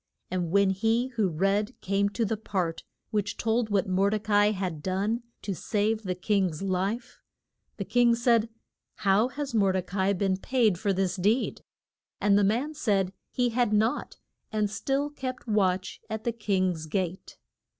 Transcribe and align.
And 0.31 0.49
when 0.49 0.71
he 0.71 1.09
who 1.09 1.29
read 1.29 1.79
came 1.79 2.09
to 2.09 2.25
the 2.25 2.35
part 2.35 2.81
which 3.11 3.37
told 3.37 3.69
what 3.69 3.87
Mor 3.87 4.09
de 4.09 4.17
ca 4.17 4.33
i 4.35 4.45
had 4.49 4.81
done 4.81 5.21
to 5.43 5.53
save 5.53 6.01
the 6.01 6.15
king's 6.15 6.63
life, 6.63 7.19
the 7.77 7.85
king 7.85 8.15
said, 8.15 8.49
How 9.05 9.27
has 9.27 9.53
Mor 9.53 9.73
de 9.73 9.83
ca 9.83 9.99
i 9.99 10.13
been 10.13 10.37
paid 10.37 10.79
for 10.79 10.91
this 10.91 11.15
deed? 11.17 11.61
And 12.19 12.35
the 12.35 12.43
man 12.43 12.73
said 12.73 13.13
he 13.29 13.49
had 13.49 13.67
had 13.67 13.73
nought, 13.73 14.17
and 14.51 14.71
still 14.71 15.11
kept 15.11 15.47
watch 15.47 16.01
at 16.09 16.23
the 16.23 16.31
king's 16.33 16.87
gate. 16.87 17.37